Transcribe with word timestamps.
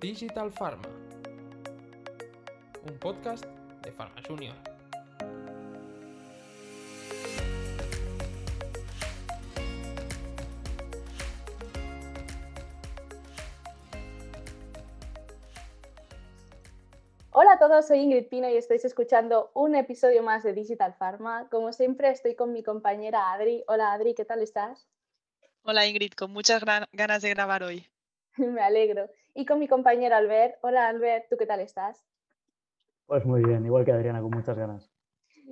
Digital 0.00 0.52
Pharma, 0.52 0.88
un 2.88 2.98
podcast 3.00 3.44
de 3.82 3.90
Pharma 3.90 4.22
Junior. 4.24 4.54
Hola 17.32 17.54
a 17.54 17.58
todos, 17.58 17.88
soy 17.88 17.98
Ingrid 17.98 18.28
Pino 18.28 18.48
y 18.48 18.56
estáis 18.56 18.84
escuchando 18.84 19.50
un 19.54 19.74
episodio 19.74 20.22
más 20.22 20.44
de 20.44 20.52
Digital 20.52 20.94
Pharma. 20.96 21.48
Como 21.50 21.72
siempre, 21.72 22.10
estoy 22.10 22.36
con 22.36 22.52
mi 22.52 22.62
compañera 22.62 23.32
Adri. 23.32 23.64
Hola 23.66 23.92
Adri, 23.92 24.14
¿qué 24.14 24.24
tal 24.24 24.42
estás? 24.42 24.86
Hola 25.62 25.88
Ingrid, 25.88 26.12
con 26.12 26.30
muchas 26.30 26.62
ganas 26.92 27.22
de 27.22 27.30
grabar 27.30 27.64
hoy. 27.64 27.84
Me 28.36 28.60
alegro. 28.60 29.10
Y 29.38 29.46
con 29.46 29.60
mi 29.60 29.68
compañero 29.68 30.16
Albert. 30.16 30.58
Hola 30.62 30.88
Albert, 30.88 31.28
¿tú 31.30 31.36
qué 31.36 31.46
tal 31.46 31.60
estás? 31.60 32.04
Pues 33.06 33.24
muy 33.24 33.40
bien, 33.44 33.64
igual 33.64 33.84
que 33.84 33.92
Adriana, 33.92 34.20
con 34.20 34.32
muchas 34.32 34.58
ganas. 34.58 34.90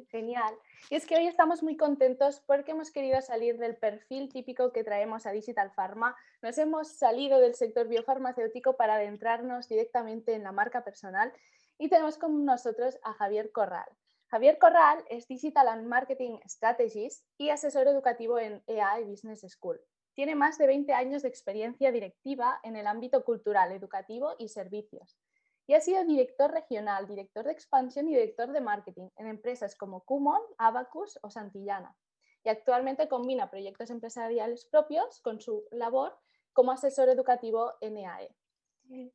Genial. 0.08 0.52
Y 0.90 0.96
es 0.96 1.06
que 1.06 1.14
hoy 1.14 1.28
estamos 1.28 1.62
muy 1.62 1.76
contentos 1.76 2.42
porque 2.48 2.72
hemos 2.72 2.90
querido 2.90 3.22
salir 3.22 3.58
del 3.58 3.76
perfil 3.76 4.28
típico 4.28 4.72
que 4.72 4.82
traemos 4.82 5.24
a 5.24 5.30
Digital 5.30 5.70
Pharma. 5.70 6.16
Nos 6.42 6.58
hemos 6.58 6.88
salido 6.88 7.38
del 7.38 7.54
sector 7.54 7.86
biofarmacéutico 7.86 8.76
para 8.76 8.96
adentrarnos 8.96 9.68
directamente 9.68 10.34
en 10.34 10.42
la 10.42 10.50
marca 10.50 10.82
personal 10.82 11.32
y 11.78 11.88
tenemos 11.88 12.18
con 12.18 12.44
nosotros 12.44 12.98
a 13.04 13.12
Javier 13.12 13.52
Corral. 13.52 13.88
Javier 14.26 14.58
Corral 14.58 15.04
es 15.08 15.28
Digital 15.28 15.68
and 15.68 15.86
Marketing 15.86 16.40
Strategist 16.44 17.24
y 17.38 17.50
asesor 17.50 17.86
educativo 17.86 18.40
en 18.40 18.64
EA 18.66 18.98
Business 19.06 19.46
School. 19.48 19.80
Tiene 20.16 20.34
más 20.34 20.56
de 20.56 20.66
20 20.66 20.94
años 20.94 21.20
de 21.20 21.28
experiencia 21.28 21.92
directiva 21.92 22.58
en 22.62 22.74
el 22.74 22.86
ámbito 22.86 23.22
cultural, 23.22 23.70
educativo 23.72 24.34
y 24.38 24.48
servicios. 24.48 25.18
Y 25.66 25.74
ha 25.74 25.80
sido 25.82 26.06
director 26.06 26.50
regional, 26.50 27.06
director 27.06 27.44
de 27.44 27.52
expansión 27.52 28.08
y 28.08 28.14
director 28.14 28.50
de 28.50 28.62
marketing 28.62 29.10
en 29.18 29.26
empresas 29.26 29.76
como 29.76 30.06
Kumon, 30.06 30.40
Abacus 30.56 31.18
o 31.20 31.30
Santillana. 31.30 31.94
Y 32.42 32.48
actualmente 32.48 33.08
combina 33.08 33.50
proyectos 33.50 33.90
empresariales 33.90 34.64
propios 34.64 35.20
con 35.20 35.38
su 35.42 35.64
labor 35.70 36.18
como 36.54 36.72
asesor 36.72 37.10
educativo 37.10 37.74
en 37.82 37.98
EAE. 37.98 38.34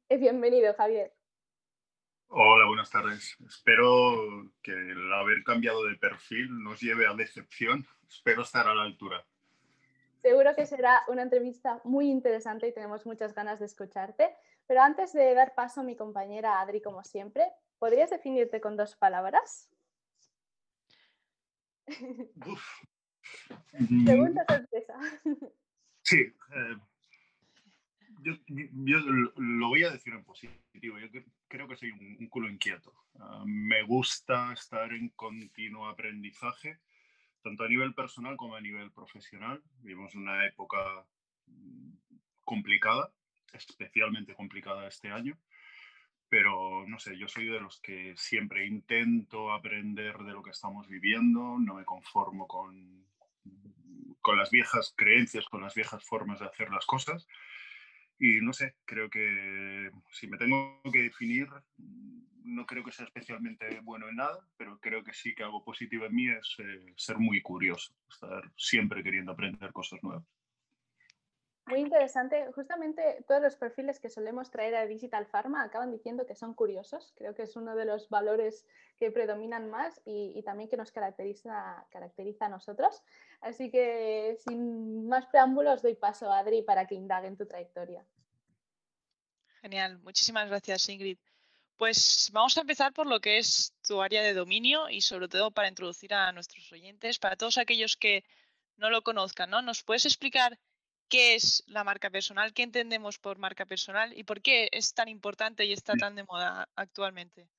Eh, 0.08 0.18
bienvenido, 0.18 0.72
Javier. 0.76 1.16
Hola, 2.28 2.68
buenas 2.68 2.92
tardes. 2.92 3.38
Espero 3.48 4.52
que 4.62 4.72
el 4.72 5.12
haber 5.14 5.44
cambiado 5.44 5.84
de 5.84 5.96
perfil 5.96 6.64
nos 6.64 6.80
lleve 6.80 7.08
a 7.08 7.16
decepción. 7.16 7.88
Espero 8.08 8.44
estar 8.44 8.68
a 8.68 8.76
la 8.76 8.84
altura. 8.84 9.26
Seguro 10.22 10.56
que 10.56 10.68
será 10.68 11.04
una 11.08 11.24
entrevista 11.24 11.82
muy 11.84 12.10
interesante 12.10 12.68
y 12.68 12.74
tenemos 12.74 13.06
muchas 13.06 13.34
ganas 13.34 13.60
de 13.60 13.66
escucharte. 13.66 14.34
Pero 14.68 14.82
antes 14.82 15.14
de 15.14 15.34
dar 15.34 15.56
paso 15.56 15.82
a 15.82 15.84
mi 15.84 15.96
compañera 15.96 16.62
Adri, 16.62 16.82
como 16.82 17.04
siempre, 17.04 17.52
¿podrías 17.80 18.12
definirte 18.12 18.62
con 18.62 18.78
dos 18.78 18.96
palabras? 18.96 19.70
Pregunta 24.06 24.46
sorpresa. 24.48 24.94
Sí. 26.04 26.20
Eh, 26.20 26.78
yo, 28.22 28.34
lo 29.38 29.70
voy 29.70 29.84
a 29.84 29.92
decir 29.92 30.14
en 30.14 30.24
positivo. 30.24 31.00
Yo 31.00 31.08
creo 31.48 31.68
que 31.68 31.76
soy 31.76 31.92
un, 31.92 32.28
culo 32.28 32.50
inquieto. 32.50 32.94
Ah, 33.20 33.44
me 33.46 33.84
gusta 33.84 34.54
estar 34.54 34.92
en 34.94 35.10
continuo 35.10 35.88
aprendizaje 35.88 36.80
tanto 37.42 37.64
a 37.64 37.70
nivel 37.70 37.94
personal 37.94 38.38
como 38.38 38.56
a 38.56 38.62
nivel 38.62 38.92
profesional. 38.92 39.62
Vivimos 39.82 40.16
una 40.16 40.46
época 40.46 40.78
mm, 41.48 41.94
complicada, 42.44 43.12
especialmente 43.54 44.36
complicada 44.36 44.88
este 44.88 45.10
año, 45.10 45.38
pero 46.30 46.86
no 46.88 47.00
sé, 47.00 47.18
yo 47.18 47.28
soy 47.28 47.48
de 47.48 47.60
los 47.60 47.82
que 47.82 48.14
siempre 48.16 48.66
intento 48.66 49.52
aprender 49.52 50.18
de 50.20 50.32
lo 50.32 50.42
que 50.42 50.52
estamos 50.52 50.88
viviendo, 50.88 51.58
no 51.60 51.76
me 51.76 51.86
conformo 51.86 52.48
con, 52.48 53.06
con 54.22 54.38
las 54.38 54.50
viejas 54.50 54.94
creencias, 54.96 55.46
con 55.46 55.62
las 55.62 55.76
viejas 55.76 56.04
formas 56.06 56.40
de 56.40 56.46
hacer 56.46 56.70
las 56.70 56.86
cosas. 56.86 57.28
Y 58.24 58.40
no 58.40 58.54
sé, 58.54 58.76
creo 58.86 59.10
que 59.10 59.90
si 60.12 60.28
me 60.28 60.38
tengo 60.38 60.80
que 60.94 61.02
definir, 61.02 61.48
no 62.44 62.68
creo 62.68 62.84
que 62.84 62.92
sea 62.92 63.08
especialmente 63.08 63.80
bueno 63.82 64.10
en 64.10 64.18
nada, 64.18 64.48
pero 64.58 64.80
creo 64.80 65.04
que 65.04 65.12
sí 65.12 65.34
que 65.34 65.42
algo 65.42 65.64
positivo 65.64 66.06
en 66.06 66.14
mí 66.14 66.30
es 66.30 66.56
eh, 66.60 66.94
ser 66.96 67.18
muy 67.18 67.42
curioso, 67.42 67.96
estar 68.08 68.44
siempre 68.56 69.02
queriendo 69.02 69.32
aprender 69.32 69.74
cosas 69.74 70.04
nuevas. 70.04 70.24
Muy 71.72 71.80
interesante. 71.80 72.52
Justamente 72.54 73.24
todos 73.26 73.42
los 73.42 73.56
perfiles 73.56 73.98
que 74.02 74.10
solemos 74.10 74.52
traer 74.52 74.76
a 74.76 74.86
Digital 74.86 75.26
Pharma 75.26 75.64
acaban 75.64 75.90
diciendo 75.90 76.26
que 76.26 76.36
son 76.36 76.54
curiosos. 76.54 77.14
Creo 77.16 77.34
que 77.34 77.44
es 77.44 77.56
uno 77.56 77.78
de 77.78 77.86
los 77.86 78.10
valores 78.10 78.68
que 79.00 79.10
predominan 79.10 79.70
más 79.70 80.02
y, 80.04 80.44
también 80.44 80.70
que 80.70 80.76
nos 80.76 80.92
caracteriza, 80.92 81.86
caracteriza 81.90 82.48
a 82.48 82.50
nosotros. 82.50 83.02
Así 83.40 83.72
que 83.72 84.38
sin 84.46 85.08
más 85.08 85.28
preámbulos 85.28 85.82
doy 85.82 85.96
paso 85.96 86.30
a 86.30 86.40
Adri 86.40 86.62
para 86.62 86.88
que 86.88 86.96
indague 86.96 87.28
en 87.28 87.38
tu 87.38 87.46
trayectoria. 87.46 88.06
Genial. 89.62 89.98
Muchísimas 90.00 90.50
gracias, 90.50 90.90
Ingrid. 90.90 91.20
Pues 91.78 92.30
vamos 92.34 92.58
a 92.58 92.62
empezar 92.62 92.92
por 92.92 93.08
lo 93.08 93.22
que 93.22 93.38
es 93.38 93.74
tu 93.88 94.02
área 94.02 94.22
de 94.24 94.34
dominio 94.34 94.90
y 94.90 95.00
sobre 95.00 95.30
todo 95.30 95.52
para 95.52 95.70
introducir 95.70 96.14
a 96.14 96.34
nuestros 96.34 96.70
oyentes, 96.74 97.18
para 97.18 97.38
todos 97.38 97.58
aquellos 97.58 97.96
que 97.96 98.26
no 98.76 98.90
lo 98.90 99.04
conozcan, 99.04 99.50
¿no? 99.50 99.62
¿Nos 99.62 99.84
puedes 99.84 100.06
explicar 100.06 100.60
qué 101.12 101.36
es 101.36 101.64
la 101.68 101.84
marca 101.84 102.10
personal, 102.10 102.54
qué 102.54 102.64
entendemos 102.64 103.20
por 103.20 103.38
marca 103.38 103.66
personal 103.66 104.18
y 104.18 104.24
por 104.24 104.42
qué 104.42 104.70
es 104.72 104.94
tan 104.94 105.10
importante 105.10 105.66
y 105.66 105.74
está 105.74 105.94
tan 105.94 106.16
de 106.16 106.24
moda 106.24 106.70
actualmente? 106.76 107.50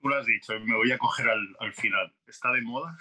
Tú 0.00 0.08
lo 0.08 0.16
has 0.16 0.26
dicho, 0.26 0.52
me 0.60 0.76
voy 0.76 0.90
a 0.92 0.98
coger 0.98 1.28
al, 1.30 1.72
final. 1.74 2.12
¿Está 2.26 2.52
de 2.52 2.62
moda? 2.62 2.96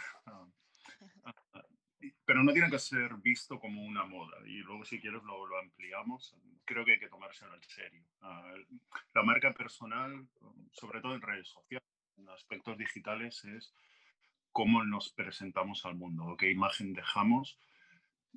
pero 2.26 2.44
no 2.44 2.52
tiene 2.52 2.70
que 2.70 2.80
ser 2.80 3.14
visto 3.16 3.60
como 3.60 3.84
una 3.84 4.06
moda. 4.06 4.38
Y 4.46 4.58
luego, 4.58 4.84
si 4.86 5.00
quieres, 5.00 5.24
lo, 5.24 5.48
lo 5.48 5.60
ampliamos. 5.60 6.36
Creo 6.66 6.84
que 6.86 6.94
hay 6.94 7.00
que 7.00 7.10
tomárselo 7.10 7.56
en 7.56 7.64
serio. 7.64 8.04
Ah, 8.22 8.54
la 9.14 9.24
marca 9.24 9.54
personal, 9.54 10.28
sobre 10.74 11.02
todo 11.02 11.16
en 11.16 11.22
redes 11.22 11.48
sociales, 11.48 11.88
en 12.18 12.30
aspectos 12.30 12.78
digitales, 12.78 13.44
es 13.46 13.74
cómo 14.58 14.84
nos 14.84 15.14
presentamos 15.14 15.86
al 15.86 15.94
mundo, 15.94 16.36
qué 16.36 16.50
imagen 16.50 16.92
dejamos. 16.92 17.60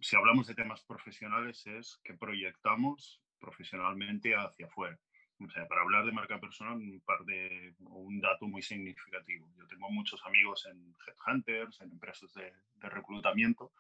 Si 0.03 0.16
hablamos 0.16 0.47
de 0.47 0.54
temas 0.54 0.82
profesionales, 0.82 1.66
es 1.66 1.98
qué 2.04 2.12
proyectamos 2.12 3.22
profesionalmente 3.38 4.34
hacia 4.36 4.66
afuera. 4.66 5.00
O 5.38 5.48
sea, 5.48 5.66
para 5.66 5.80
hablar 5.80 6.04
de 6.04 6.12
marca 6.12 6.38
personal, 6.38 6.75
un 6.75 7.00
par 7.06 7.25
de 7.25 7.75
un 7.78 8.20
dato 8.20 8.47
muy 8.47 8.60
significativo. 8.60 9.50
Yo 9.56 9.66
tengo 9.66 9.91
muchos 9.91 10.20
amigos 10.26 10.69
en 10.70 10.94
headhunters, 11.06 11.80
en 11.80 11.92
empresas 11.92 12.34
de, 12.34 12.53
de 12.75 12.91
reclutamiento. 12.91 13.72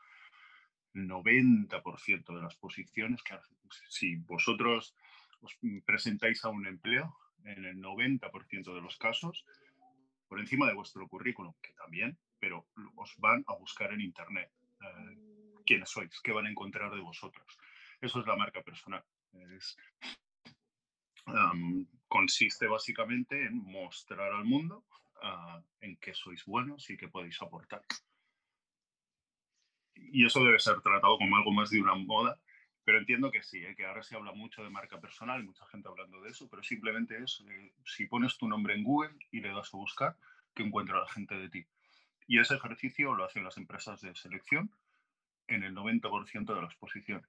90% 0.94 2.34
de 2.34 2.42
las 2.42 2.56
posiciones 2.56 3.22
que 3.22 3.34
si 3.90 4.16
vosotros 4.16 4.96
os 5.42 5.58
presentáis 5.84 6.42
a 6.46 6.48
un 6.48 6.66
empleo, 6.66 7.14
en 7.44 7.66
el 7.66 7.82
90% 7.82 8.74
de 8.74 8.80
los 8.80 8.96
casos, 8.96 9.44
por 10.26 10.40
encima 10.40 10.66
de 10.66 10.74
vuestro 10.74 11.06
currículum, 11.06 11.52
que 11.60 11.74
también, 11.74 12.16
pero 12.40 12.66
os 12.96 13.14
van 13.18 13.44
a 13.46 13.54
buscar 13.54 13.92
en 13.92 14.00
Internet. 14.00 14.50
Eh, 14.80 15.62
¿Quiénes 15.64 15.90
sois? 15.90 16.20
¿Qué 16.20 16.32
van 16.32 16.46
a 16.46 16.50
encontrar 16.50 16.90
de 16.92 17.00
vosotros? 17.00 17.58
Eso 18.00 18.20
es 18.20 18.26
la 18.26 18.34
marca 18.34 18.62
personal. 18.62 19.04
Consiste 22.08 22.66
básicamente 22.66 23.44
en 23.44 23.56
mostrar 23.56 24.32
al 24.32 24.44
mundo 24.44 24.84
ah, 25.22 25.62
en 25.80 25.96
qué 25.98 26.14
sois 26.14 26.44
buenos 26.44 26.88
y 26.90 26.96
qué 26.96 27.08
podéis 27.08 27.40
aportar. 27.42 27.82
Y 29.94 30.24
eso 30.24 30.42
debe 30.42 30.58
ser 30.58 30.80
tratado 30.80 31.18
como 31.18 31.36
algo 31.36 31.52
más 31.52 31.70
de 31.70 31.80
una 31.80 31.94
moda, 31.94 32.40
pero 32.84 32.98
entiendo 32.98 33.30
que 33.30 33.42
sí, 33.42 33.58
¿eh? 33.58 33.76
que 33.76 33.86
ahora 33.86 34.02
se 34.02 34.16
habla 34.16 34.32
mucho 34.32 34.64
de 34.64 34.70
marca 34.70 34.98
personal, 34.98 35.44
mucha 35.44 35.66
gente 35.66 35.88
hablando 35.88 36.20
de 36.22 36.30
eso, 36.30 36.48
pero 36.48 36.62
simplemente 36.62 37.22
es, 37.22 37.44
eh, 37.48 37.72
si 37.84 38.06
pones 38.06 38.36
tu 38.38 38.48
nombre 38.48 38.74
en 38.74 38.82
Google 38.82 39.14
y 39.30 39.40
le 39.40 39.50
das 39.50 39.72
a 39.74 39.76
buscar, 39.76 40.16
que 40.54 40.62
encuentra 40.62 40.98
la 40.98 41.08
gente 41.08 41.34
de 41.36 41.50
ti. 41.50 41.66
Y 42.26 42.38
ese 42.38 42.54
ejercicio 42.54 43.14
lo 43.14 43.24
hacen 43.24 43.44
las 43.44 43.56
empresas 43.56 44.00
de 44.00 44.14
selección 44.14 44.70
en 45.48 45.62
el 45.64 45.74
90% 45.74 46.54
de 46.54 46.62
las 46.62 46.74
posiciones. 46.76 47.28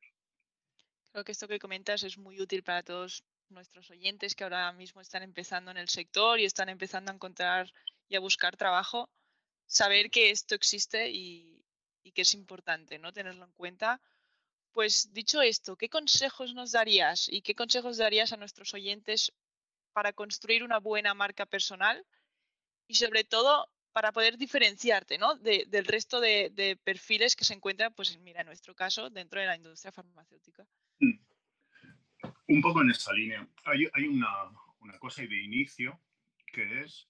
Creo 1.11 1.23
que 1.23 1.31
esto 1.31 1.47
que 1.47 1.59
comentas 1.59 2.03
es 2.03 2.17
muy 2.17 2.39
útil 2.39 2.63
para 2.63 2.83
todos 2.83 3.23
nuestros 3.49 3.89
oyentes 3.91 4.35
que 4.35 4.43
ahora 4.43 4.71
mismo 4.71 5.01
están 5.01 5.23
empezando 5.23 5.71
en 5.71 5.77
el 5.77 5.89
sector 5.89 6.39
y 6.39 6.45
están 6.45 6.69
empezando 6.69 7.11
a 7.11 7.15
encontrar 7.15 7.71
y 8.07 8.15
a 8.15 8.19
buscar 8.19 8.55
trabajo, 8.55 9.09
saber 9.65 10.09
que 10.09 10.31
esto 10.31 10.55
existe 10.55 11.09
y, 11.11 11.63
que 12.13 12.23
es 12.23 12.33
importante 12.33 12.99
¿no? 12.99 13.13
tenerlo 13.13 13.45
en 13.45 13.51
cuenta. 13.53 14.01
Pues 14.71 15.13
dicho 15.13 15.41
esto, 15.41 15.75
¿qué 15.75 15.89
consejos 15.89 16.53
nos 16.53 16.71
darías 16.71 17.27
y 17.29 17.41
qué 17.41 17.55
consejos 17.55 17.97
darías 17.97 18.31
a 18.33 18.37
nuestros 18.37 18.73
oyentes 18.73 19.33
para 19.93 20.13
construir 20.13 20.63
una 20.63 20.79
buena 20.79 21.13
marca 21.13 21.45
personal 21.45 22.05
y 22.87 22.95
sobre 22.95 23.23
todo 23.23 23.69
para 23.93 24.11
poder 24.11 24.37
diferenciarte 24.37 25.17
¿no? 25.17 25.35
del 25.35 25.85
resto 25.85 26.19
de, 26.19 26.79
perfiles 26.83 27.35
que 27.35 27.43
se 27.43 27.53
encuentran, 27.53 27.93
pues 27.93 28.17
mira, 28.19 28.41
en 28.41 28.47
nuestro 28.47 28.75
caso, 28.75 29.09
dentro 29.09 29.39
de 29.39 29.47
la 29.47 29.55
industria 29.55 29.91
farmacéutica? 29.91 30.65
Mm. 30.99 31.19
un 32.47 32.61
poco 32.61 32.81
en 32.81 32.91
esa 32.91 33.13
línea. 33.13 33.47
Hay, 33.65 33.87
hay 33.93 34.07
una, 34.07 34.51
una, 34.79 34.97
cosa 34.99 35.23
de 35.23 35.43
inicio 35.43 35.99
que 36.45 36.81
es 36.81 37.07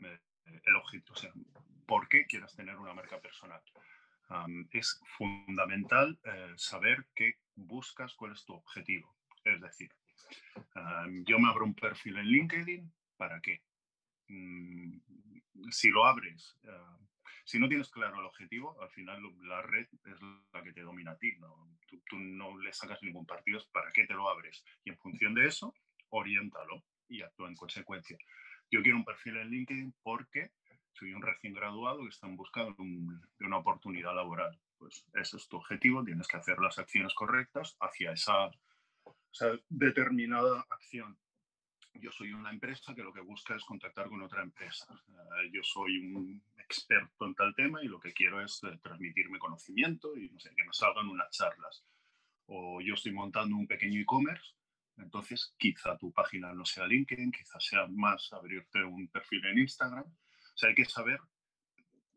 eh, 0.00 0.18
el 0.64 0.76
objetivo, 0.76 1.14
o 1.14 1.16
sea, 1.16 1.32
¿por 1.86 2.08
qué 2.08 2.26
quieras 2.26 2.54
tener 2.54 2.76
una 2.76 2.94
marca 2.94 3.20
personal? 3.20 3.62
Es 4.72 5.00
fundamental 5.16 6.18
eh, 6.24 6.52
saber 6.56 7.06
qué 7.14 7.34
buscas, 7.54 8.12
cuál 8.14 8.32
es 8.32 8.44
tu 8.44 8.54
objetivo. 8.54 9.14
Es 9.44 9.60
decir, 9.60 9.88
yo 11.24 11.38
me 11.38 11.48
abro 11.48 11.64
un 11.64 11.74
perfil 11.74 12.16
en 12.18 12.26
LinkedIn, 12.26 12.92
¿para 13.16 13.40
qué? 13.40 13.62
Mm, 14.28 14.98
si 15.70 15.88
lo 15.88 16.04
abres, 16.04 16.56
uh, 16.64 17.06
si 17.44 17.60
no 17.60 17.68
tienes 17.68 17.88
claro 17.90 18.18
el 18.18 18.26
objetivo, 18.26 18.80
al 18.82 18.90
final 18.90 19.22
la 19.42 19.62
red 19.62 19.86
es 20.04 20.20
la 20.52 20.62
que 20.62 20.72
te 20.72 20.82
domina 20.82 21.12
a 21.12 21.16
ti. 21.16 21.36
¿no? 21.38 21.78
Tú, 22.08 22.18
no 22.18 22.58
le 22.58 22.72
sacas 22.72 23.02
ningún 23.02 23.24
partido, 23.24 23.60
¿para 23.72 23.92
qué 23.92 24.04
te 24.06 24.14
lo 24.14 24.28
abres? 24.28 24.64
Y 24.84 24.90
en 24.90 24.98
función 24.98 25.32
de 25.34 25.46
eso, 25.46 25.72
oriéntalo 26.10 26.82
y 27.08 27.22
actúa 27.22 27.48
en 27.48 27.54
consecuencia. 27.54 28.18
Yo 28.70 28.82
quiero 28.82 28.98
un 28.98 29.04
perfil 29.04 29.36
en 29.36 29.50
LinkedIn 29.50 29.94
porque 30.02 30.50
soy 30.92 31.12
un 31.12 31.22
recién 31.22 31.52
graduado 31.52 32.02
que 32.02 32.08
está 32.08 32.26
en 32.26 32.36
una 33.38 33.58
oportunidad 33.58 34.14
laboral. 34.14 34.58
Pues 34.76 35.06
ese 35.14 35.36
es 35.36 35.48
tu 35.48 35.56
objetivo, 35.56 36.04
tienes 36.04 36.26
que 36.26 36.38
hacer 36.38 36.58
las 36.58 36.78
acciones 36.78 37.14
correctas 37.14 37.76
hacia 37.80 38.12
esa 38.12 38.50
determinada 39.68 40.66
acción 40.68 41.16
yo 42.00 42.10
soy 42.12 42.32
una 42.32 42.50
empresa 42.50 42.94
que 42.94 43.02
lo 43.02 43.12
que 43.12 43.20
busca 43.20 43.54
es 43.54 43.64
contactar 43.64 44.08
con 44.08 44.22
otra 44.22 44.42
empresa. 44.42 44.86
Uh, 45.08 45.50
yo 45.52 45.62
soy 45.62 45.98
un 45.98 46.42
experto 46.58 47.26
en 47.26 47.34
tal 47.34 47.54
tema 47.54 47.82
y 47.82 47.88
lo 47.88 48.00
que 48.00 48.12
quiero 48.12 48.40
es 48.42 48.62
uh, 48.62 48.76
transmitirme 48.78 49.38
conocimiento 49.38 50.16
y 50.16 50.28
no 50.30 50.38
sé, 50.40 50.50
que 50.56 50.64
me 50.64 50.72
salgan 50.72 51.08
unas 51.08 51.30
charlas. 51.30 51.84
O 52.46 52.80
yo 52.80 52.94
estoy 52.94 53.12
montando 53.12 53.56
un 53.56 53.66
pequeño 53.66 54.00
e-commerce, 54.00 54.54
entonces 54.98 55.54
quizá 55.58 55.96
tu 55.98 56.12
página 56.12 56.52
no 56.52 56.64
sea 56.64 56.86
LinkedIn, 56.86 57.32
quizá 57.32 57.58
sea 57.60 57.86
más 57.88 58.32
abrirte 58.32 58.82
un 58.82 59.08
perfil 59.08 59.44
en 59.46 59.58
Instagram. 59.58 60.04
O 60.04 60.56
sea, 60.56 60.70
hay 60.70 60.74
que 60.74 60.84
saber 60.84 61.20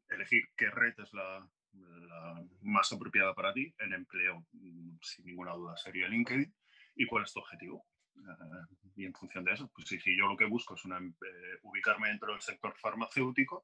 elegir 0.09 0.43
qué 0.55 0.69
red 0.69 0.93
es 0.99 1.13
la, 1.13 1.49
la 1.73 2.45
más 2.61 2.91
apropiada 2.93 3.33
para 3.33 3.53
ti. 3.53 3.73
En 3.79 3.93
empleo, 3.93 4.45
mm, 4.53 4.97
sin 5.01 5.25
ninguna 5.25 5.53
duda, 5.53 5.75
sería 5.77 6.07
LinkedIn. 6.07 6.53
¿Y 6.95 7.05
cuál 7.05 7.23
es 7.23 7.33
tu 7.33 7.39
objetivo? 7.39 7.85
Y 8.95 9.05
en 9.05 9.13
función 9.13 9.43
de 9.45 9.53
eso, 9.53 9.69
pues 9.73 9.87
si, 9.87 9.97
yo 10.17 10.27
lo 10.27 10.37
que 10.37 10.45
busco 10.45 10.75
es 10.75 10.85
una, 10.85 10.97
eh, 10.97 11.59
ubicarme 11.63 12.09
dentro 12.09 12.31
del 12.31 12.41
sector 12.41 12.75
farmacéutico, 12.77 13.63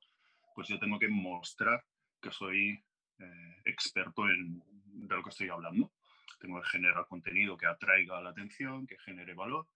pues 0.53 0.67
yo 0.67 0.79
tengo 0.79 0.97
que 0.97 1.09
mostrar 1.09 1.83
que 2.21 2.31
soy 2.31 2.81
eh, 3.19 3.61
experto 3.65 4.29
en 4.29 4.63
de 4.95 5.15
lo 5.15 5.23
que 5.23 5.29
estoy 5.29 5.49
hablando. 5.49 5.91
Tengo 6.39 6.61
que 6.61 6.69
generar 6.69 7.05
contenido 7.07 7.57
que 7.57 7.65
atraiga 7.65 8.21
la 8.21 8.29
atención, 8.29 8.87
que 8.87 8.97
genere 8.99 9.33
valor. 9.33 9.67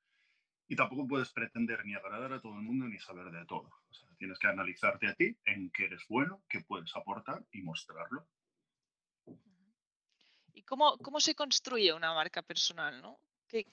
Y 0.68 0.76
tampoco 0.76 1.08
puedes 1.08 1.31
pretender 1.31 1.84
ni 1.86 1.96
agradar 1.96 2.31
a 2.34 2.42
todo 2.42 2.56
el 2.56 2.62
mundo 2.62 2.86
ni 2.86 3.00
saber 3.00 3.31
de 3.31 3.46
todo. 3.46 3.70
O 3.90 3.94
sea, 3.94 4.08
tienes 4.18 4.38
que 4.38 4.48
analizarte 4.48 5.08
a 5.08 5.16
ti 5.16 5.36
en 5.46 5.72
qué 5.72 5.86
eres 5.86 6.06
bueno, 6.08 6.44
qué 6.48 6.62
puedes 6.62 6.96
aportar 6.96 7.44
y 7.52 7.62
mostrarlo. 7.64 8.28
¿Y 10.54 10.64
cómo, 10.64 10.98
cómo 10.98 11.20
se 11.20 11.36
construye 11.36 11.92
una 11.94 12.14
marca 12.14 12.42
personal? 12.42 13.02
¿no? 13.02 13.20
¿Qué, 13.48 13.66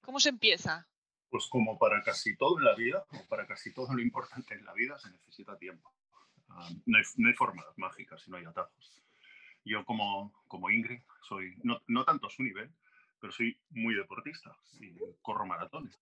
¿Cómo 0.00 0.20
se 0.20 0.30
empieza? 0.30 0.88
Pues 1.30 1.46
como 1.48 1.78
para 1.78 2.02
casi 2.02 2.36
todo 2.36 2.58
en 2.58 2.64
la 2.64 2.74
vida, 2.74 3.04
como 3.08 3.26
para 3.26 3.46
casi 3.46 3.72
todo 3.72 3.92
lo 3.92 4.00
importante 4.00 4.54
en 4.54 4.64
la 4.64 4.72
vida, 4.72 4.98
se 4.98 5.10
necesita 5.10 5.58
tiempo. 5.58 5.92
Uh, 6.48 6.74
no, 6.86 6.98
hay, 6.98 7.04
no, 7.16 7.28
hay, 7.28 7.34
fórmulas 7.34 7.76
mágicas 7.76 8.26
y 8.26 8.30
no 8.30 8.38
hay 8.38 8.44
atajos. 8.44 9.02
Yo 9.64 9.84
como, 9.84 10.32
como 10.48 10.70
Ingrid, 10.70 11.02
soy, 11.22 11.54
no, 11.62 11.82
no, 11.86 12.04
tanto 12.04 12.28
a 12.28 12.30
su 12.30 12.42
nivel, 12.42 12.70
pero 13.20 13.32
soy 13.32 13.58
muy 13.70 13.94
deportista 13.94 14.56
y 14.80 14.94
corro 15.20 15.44
maratones. 15.44 16.00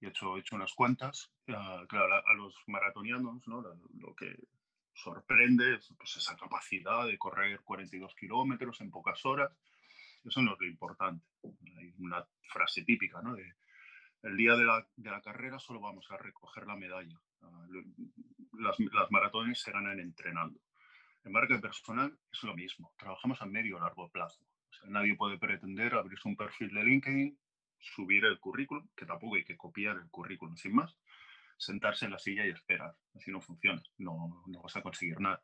He 0.00 0.08
hecho, 0.08 0.36
he 0.36 0.40
hecho 0.40 0.56
unas 0.56 0.72
cuantas. 0.72 1.30
Uh, 1.46 1.86
claro, 1.86 2.14
a, 2.14 2.34
los 2.34 2.54
maratonianos 2.66 3.46
¿no? 3.46 3.60
lo, 3.60 3.76
lo 3.98 4.14
que 4.14 4.34
sorprende 4.94 5.74
es 5.74 5.92
pues, 5.98 6.16
esa 6.16 6.36
capacidad 6.36 7.06
de 7.06 7.18
correr 7.18 7.60
42 7.60 8.14
kilómetros 8.14 8.80
en 8.80 8.90
pocas 8.90 9.24
horas 9.24 9.52
eso 10.24 10.42
no 10.42 10.54
es 10.54 10.60
lo 10.60 10.66
importante. 10.66 11.24
Hay 11.76 11.94
una 11.98 12.24
frase 12.42 12.82
típica, 12.84 13.20
¿no? 13.22 13.34
De, 13.34 13.54
el 14.22 14.36
día 14.36 14.54
de 14.54 14.64
la, 14.64 14.86
de 14.96 15.10
la, 15.10 15.20
carrera 15.20 15.58
solo 15.58 15.80
vamos 15.80 16.08
a 16.10 16.16
recoger 16.16 16.66
la 16.66 16.76
medalla. 16.76 17.20
Las, 18.52 18.78
las 18.78 19.10
maratones 19.10 19.60
serán 19.60 19.88
en 19.88 20.00
entrenando. 20.00 20.60
En 21.24 21.32
marca 21.32 21.60
personal 21.60 22.16
es 22.32 22.42
lo 22.42 22.54
mismo. 22.54 22.92
Trabajamos 22.98 23.40
a 23.42 23.46
medio 23.46 23.76
o 23.76 23.80
largo 23.80 24.10
plazo. 24.10 24.40
O 24.70 24.74
sea, 24.74 24.90
nadie 24.90 25.16
puede 25.16 25.38
pretender 25.38 25.94
abrirse 25.94 26.28
un 26.28 26.36
perfil 26.36 26.72
de 26.72 26.84
LinkedIn, 26.84 27.38
subir 27.78 28.24
el 28.24 28.38
currículum, 28.38 28.88
que 28.96 29.06
tampoco 29.06 29.36
hay 29.36 29.44
que 29.44 29.56
copiar 29.56 29.96
el 29.96 30.08
currículum 30.08 30.56
sin 30.56 30.74
más, 30.74 30.96
sentarse 31.56 32.06
en 32.06 32.12
la 32.12 32.18
silla 32.18 32.46
y 32.46 32.50
esperar. 32.50 32.94
Así 33.14 33.30
no 33.30 33.40
funciona. 33.40 33.82
No, 33.98 34.42
no 34.46 34.62
vas 34.62 34.76
a 34.76 34.82
conseguir 34.82 35.20
nada. 35.20 35.42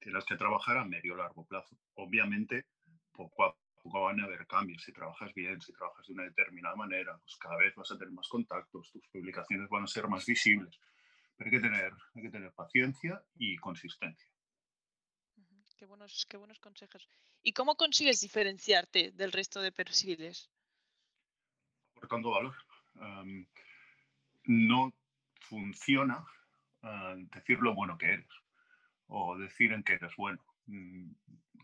Tienes 0.00 0.24
que 0.24 0.36
trabajar 0.36 0.78
a 0.78 0.84
medio 0.84 1.14
o 1.14 1.16
largo 1.16 1.46
plazo. 1.46 1.76
Obviamente, 1.94 2.66
poco 3.12 3.44
a 3.44 3.56
poco 3.84 4.02
van 4.02 4.20
a 4.20 4.24
haber 4.24 4.46
cambios. 4.46 4.82
Si 4.82 4.92
trabajas 4.92 5.32
bien, 5.34 5.60
si 5.60 5.72
trabajas 5.72 6.06
de 6.06 6.14
una 6.14 6.24
determinada 6.24 6.74
manera, 6.74 7.16
pues 7.18 7.36
cada 7.36 7.56
vez 7.56 7.74
vas 7.76 7.90
a 7.92 7.98
tener 7.98 8.12
más 8.12 8.28
contactos, 8.28 8.90
tus 8.90 9.06
publicaciones 9.08 9.68
van 9.68 9.84
a 9.84 9.86
ser 9.86 10.08
más 10.08 10.24
visibles. 10.26 10.80
Pero 11.36 11.50
hay 11.50 11.56
que 11.56 11.60
tener, 11.60 11.92
hay 12.14 12.22
que 12.22 12.30
tener 12.30 12.52
paciencia 12.52 13.22
y 13.36 13.56
consistencia. 13.56 14.28
Qué 15.76 15.86
buenos, 15.86 16.26
qué 16.28 16.36
buenos 16.36 16.58
consejos. 16.60 17.08
¿Y 17.42 17.52
cómo 17.52 17.76
consigues 17.76 18.20
diferenciarte 18.20 19.10
del 19.12 19.32
resto 19.32 19.60
de 19.60 19.72
perfiles? 19.72 20.50
Aportando 21.96 22.30
valor. 22.30 22.54
Um, 22.94 23.46
no 24.44 24.94
funciona 25.40 26.24
uh, 26.82 27.16
decir 27.34 27.58
lo 27.58 27.74
bueno 27.74 27.98
que 27.98 28.06
eres 28.06 28.30
o 29.08 29.36
decir 29.36 29.72
en 29.72 29.82
qué 29.82 29.94
eres 29.94 30.14
bueno. 30.16 30.42
Mm, 30.66 31.12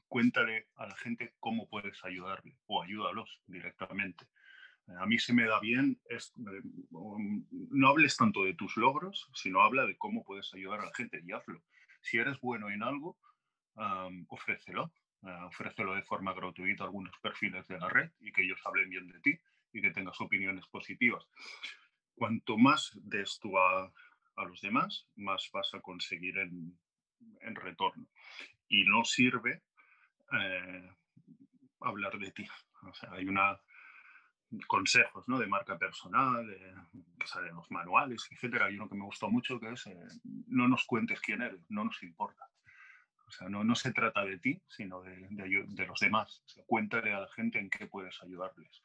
cuéntale 0.09 0.69
a 0.77 0.87
la 0.87 0.97
gente 0.97 1.35
cómo 1.41 1.69
puedes 1.69 2.05
ayudarle 2.05 2.59
o 2.67 2.83
ayúdalos 2.83 3.41
directamente. 3.47 4.27
A 4.99 5.07
mí 5.07 5.19
se 5.19 5.33
me 5.33 5.45
da 5.45 5.61
bien, 5.61 6.01
es, 6.09 6.33
eh, 6.37 6.63
um, 6.91 7.47
no 7.51 7.89
hables 7.89 8.17
tanto 8.17 8.45
de 8.45 8.55
tus 8.55 8.77
logros, 8.77 9.29
sino 9.35 9.63
habla 9.63 9.87
de 9.87 9.97
cómo 9.97 10.25
puedes 10.25 10.53
ayudar 10.53 10.81
a 10.81 10.87
la 10.87 10.95
gente 10.95 11.21
y 11.25 11.33
hazlo. 11.33 11.63
Si 12.01 12.19
eres 12.19 12.41
bueno 12.41 12.71
en 12.71 12.83
algo, 12.83 13.19
ofrécelo. 14.29 14.93
Uh, 15.23 15.45
ofrécelo 15.45 15.95
de 15.95 16.03
forma 16.03 16.33
gratuita 16.33 16.83
a 16.83 16.87
algunos 16.87 17.15
perfiles 17.19 17.69
de 17.69 17.79
la 17.79 17.91
red 17.91 18.11
y 18.21 18.33
que 18.33 18.43
ellos 18.43 18.59
hablen 18.65 18.89
bien 18.89 19.07
de 19.07 19.21
ti 19.21 19.39
y 19.71 19.83
que 19.83 19.91
tengas 19.91 20.19
opiniones 20.19 20.67
positivas. 20.69 21.23
Cuanto 22.15 22.57
más 22.57 22.91
des 22.95 23.39
tú 23.39 23.59
a, 23.59 23.93
los 24.49 24.63
demás, 24.63 25.07
más 25.17 25.51
vas 25.53 25.75
a 25.75 25.81
conseguir 25.81 26.39
en 26.39 27.55
retorno. 27.55 28.09
Y 28.71 28.85
no 28.85 29.05
sirve 29.05 29.63
eh, 30.33 30.91
hablar 31.81 32.19
de 32.19 32.31
ti. 32.31 32.47
O 32.83 32.95
sea, 32.95 33.13
hay 33.13 33.27
una 33.29 33.61
consejos 34.67 35.29
¿no? 35.29 35.39
de 35.39 35.47
marca 35.47 35.79
personal, 35.79 36.47
de, 36.47 36.75
que 37.19 37.27
salen 37.27 37.55
los 37.55 37.71
manuales, 37.71 38.27
etcétera. 38.31 38.67
Hay 38.67 38.77
uno 38.77 38.89
que 38.89 38.97
me 38.97 39.05
gustó 39.05 39.31
mucho 39.31 39.61
que 39.61 39.71
es 39.71 39.87
eh, 39.87 39.97
no 40.49 40.69
nos 40.69 40.85
cuentes 40.87 41.21
quién 41.21 41.43
eres, 41.43 41.61
no 41.69 41.85
nos 41.85 42.03
importa. 42.03 42.49
O 43.27 43.31
sea, 43.31 43.49
no, 43.49 43.63
no 43.63 43.77
se 43.77 43.93
trata 43.93 44.25
de 44.25 44.39
ti, 44.39 44.61
sino 44.67 45.03
de, 45.03 45.29
de, 45.31 45.65
de 45.69 45.87
los 45.87 46.01
demás. 46.01 46.43
O 46.47 46.49
sea, 46.49 46.65
cuéntale 46.67 47.13
a 47.13 47.21
la 47.21 47.29
gente 47.29 47.61
en 47.61 47.71
qué 47.71 47.87
puedes 47.87 48.21
ayudarles. 48.23 48.83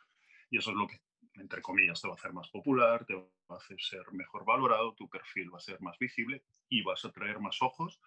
Y 0.51 0.60
eso 0.60 0.70
es 0.70 0.77
lo 0.77 0.88
que, 0.88 1.01
entre 1.34 1.63
comillas, 1.63 2.00
te 2.00 2.08
va 2.08 2.13
a 2.13 2.18
hacer 2.18 2.32
más 2.32 2.50
popular, 2.50 3.06
te 3.06 3.15
va 3.15 3.25
a 3.50 3.56
hacer 3.56 3.82
ser 3.82 4.04
mejor 4.12 4.46
valorado, 4.46 4.94
tu 4.94 5.10
perfil 5.10 5.51
va 5.51 5.58
a 5.58 5.62
ser 5.62 5.82
más 5.82 5.98
visible 5.98 6.44
y 6.70 6.84
vas 6.84 7.04
a 7.06 7.12
traer 7.12 7.39
más 7.39 7.60
ojos 7.62 8.00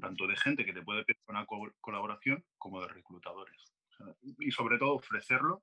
tanto 0.00 0.26
de 0.26 0.36
gente 0.36 0.64
que 0.64 0.72
te 0.72 0.82
puede 0.82 1.04
pedir 1.04 1.20
una 1.28 1.46
co 1.46 1.72
colaboración 1.80 2.44
como 2.58 2.80
de 2.80 2.88
reclutadores. 2.88 3.72
Y 4.38 4.50
sobre 4.50 4.78
todo 4.78 4.94
ofrecerlo 4.94 5.62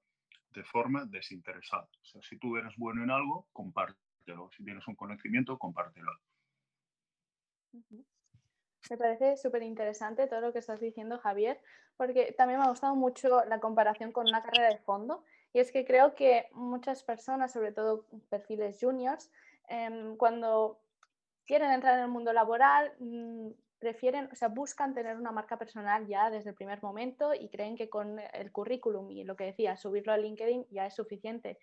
de 0.52 0.64
forma 0.64 1.06
desinteresada. 1.06 1.88
Si 2.22 2.38
tú 2.38 2.58
eres 2.58 2.76
bueno 2.78 3.04
en 3.04 3.12
algo, 3.12 3.48
compártelo. 3.54 4.50
Si 4.56 4.64
tienes 4.64 4.88
un 4.88 4.96
conocimiento, 4.96 5.58
compártelo. 5.58 6.12
Me 8.90 8.98
parece 8.98 9.38
súper 9.38 9.64
interesante 9.64 10.28
todo 10.28 10.42
lo 10.42 10.54
que 10.54 10.60
estás 10.60 10.80
diciendo, 10.80 11.20
Javier, 11.20 11.62
porque 11.96 12.34
también 12.34 12.60
me 12.60 12.66
ha 12.66 12.70
gustado 12.70 12.96
mucho 12.96 13.44
la 13.46 13.60
comparación 13.60 14.12
con 14.12 14.28
una 14.28 14.44
carrera 14.44 14.70
de 14.70 14.80
fondo. 14.80 15.24
Y 15.54 15.60
es 15.60 15.72
que 15.72 15.86
creo 15.86 16.16
que 16.16 16.48
muchas 16.54 17.04
personas, 17.04 17.54
sobre 17.54 17.72
todo 17.72 18.08
perfiles 18.30 18.78
juniors, 18.82 19.32
eh, 19.70 20.16
cuando 20.18 20.82
quieren 21.46 21.72
entrar 21.72 21.98
en 21.98 22.06
el 22.06 22.10
mundo 22.10 22.34
laboral, 22.34 22.94
mmm, 23.00 23.52
prefieren, 23.82 24.30
o 24.32 24.36
sea, 24.36 24.48
buscan 24.48 24.94
tener 24.94 25.18
una 25.18 25.32
marca 25.32 25.58
personal 25.58 26.08
ya 26.08 26.30
desde 26.30 26.52
el 26.52 26.56
primer 26.56 26.82
momento 26.84 27.34
y 27.34 27.50
creen 27.50 27.76
que 27.76 27.90
con 27.90 28.20
el 28.34 28.52
currículum 28.52 29.10
y 29.10 29.24
lo 29.24 29.36
que 29.36 29.46
decía, 29.46 29.76
subirlo 29.76 30.14
a 30.14 30.18
LinkedIn 30.18 30.68
ya 30.70 30.86
es 30.86 30.94
suficiente. 30.94 31.58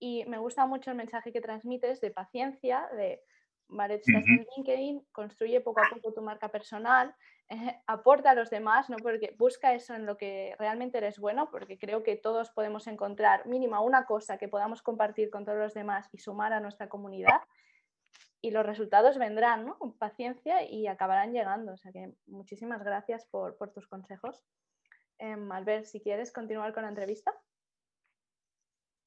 Y 0.00 0.24
me 0.26 0.38
gusta 0.38 0.66
mucho 0.66 0.90
el 0.90 0.96
mensaje 0.96 1.32
que 1.32 1.40
transmites 1.40 2.00
de 2.00 2.10
paciencia, 2.10 2.88
de 2.96 3.22
¿vale? 3.68 3.94
Estás 3.94 4.24
en 4.26 4.46
LinkedIn, 4.56 5.06
construye 5.12 5.60
poco 5.60 5.80
a 5.80 5.94
poco 5.94 6.12
tu 6.12 6.22
marca 6.22 6.48
personal, 6.48 7.14
eh, 7.48 7.80
aporta 7.86 8.30
a 8.30 8.34
los 8.34 8.50
demás, 8.50 8.90
¿no? 8.90 8.96
Porque 8.96 9.34
busca 9.38 9.74
eso 9.74 9.94
en 9.94 10.06
lo 10.06 10.16
que 10.16 10.56
realmente 10.58 10.98
eres 10.98 11.20
bueno, 11.20 11.50
porque 11.52 11.78
creo 11.78 12.02
que 12.02 12.16
todos 12.16 12.50
podemos 12.50 12.88
encontrar 12.88 13.46
mínima 13.46 13.80
una 13.80 14.06
cosa 14.06 14.38
que 14.38 14.48
podamos 14.48 14.82
compartir 14.82 15.30
con 15.30 15.44
todos 15.44 15.58
los 15.58 15.74
demás 15.74 16.08
y 16.12 16.18
sumar 16.18 16.52
a 16.52 16.60
nuestra 16.60 16.88
comunidad 16.88 17.40
y 18.42 18.50
los 18.50 18.64
resultados 18.64 19.18
vendrán, 19.18 19.66
¿no? 19.66 19.78
Con 19.78 19.96
paciencia 19.96 20.68
y 20.68 20.86
acabarán 20.86 21.32
llegando. 21.32 21.72
O 21.72 21.76
sea 21.76 21.92
que 21.92 22.12
muchísimas 22.26 22.82
gracias 22.82 23.26
por, 23.26 23.56
tus 23.72 23.86
consejos. 23.86 24.44
Eh, 25.18 25.36
Albert, 25.50 25.84
si 25.84 26.00
quieres 26.00 26.32
continuar 26.32 26.72
con 26.72 26.84
la 26.84 26.88
entrevista. 26.88 27.32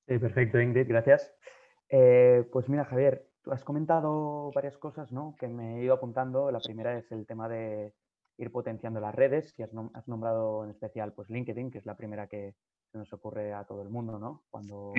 Sí, 0.07 0.19
perfecto, 0.19 0.59
Ingrid, 0.59 0.87
gracias. 0.87 1.33
Eh, 1.89 2.47
pues 2.51 2.69
mira, 2.69 2.85
Javier, 2.85 3.27
tú 3.41 3.51
has 3.51 3.63
comentado 3.63 4.51
varias 4.53 4.77
cosas 4.77 5.11
¿no? 5.11 5.35
que 5.39 5.47
me 5.47 5.77
he 5.79 5.83
ido 5.83 5.95
apuntando. 5.95 6.51
La 6.51 6.59
primera 6.59 6.97
es 6.97 7.11
el 7.11 7.25
tema 7.25 7.49
de 7.49 7.93
ir 8.37 8.51
potenciando 8.51 8.99
las 8.99 9.13
redes, 9.13 9.53
y 9.57 9.63
has, 9.63 9.73
nombrado 10.07 10.63
en 10.63 10.71
especial 10.71 11.13
pues, 11.13 11.29
LinkedIn, 11.29 11.71
que 11.71 11.77
es 11.77 11.85
la 11.85 11.95
primera 11.95 12.27
que 12.27 12.55
se 12.91 12.97
nos 12.97 13.11
ocurre 13.13 13.53
a 13.53 13.63
todo 13.63 13.81
el 13.81 13.89
mundo 13.89 14.19
¿no? 14.19 14.43
cuando 14.49 14.93